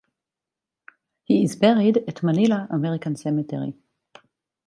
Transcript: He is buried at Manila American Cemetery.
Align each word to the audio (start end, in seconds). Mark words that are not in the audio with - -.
He 1.25 1.43
is 1.43 1.55
buried 1.55 1.97
at 2.07 2.23
Manila 2.23 2.65
American 2.71 3.15
Cemetery. 3.15 3.75